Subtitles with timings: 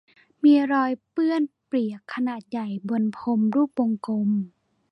[0.43, 4.29] มีรอยเปื้อนเปียกขนาดใหญ่บนพรมรูปวงกลม